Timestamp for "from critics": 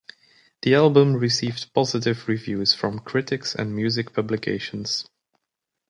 2.73-3.53